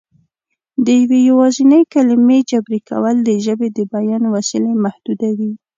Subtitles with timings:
[0.85, 5.51] د یوې یوازینۍ کلمې جبري کول د ژبې د بیان وسیلې محدودوي